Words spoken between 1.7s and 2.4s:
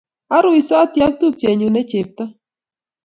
ne chepto